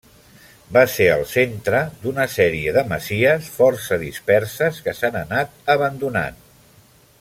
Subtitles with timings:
[0.77, 6.45] Va ser el centre d'una sèrie de masies força disperses que s'han anat abandonant.